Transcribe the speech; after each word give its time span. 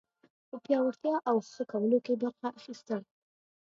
په 0.49 0.55
پیاوړتیا 0.63 1.15
او 1.29 1.35
ښه 1.51 1.63
کولو 1.71 1.97
کې 2.05 2.13
برخه 2.21 2.47
اخیستل 2.59 3.01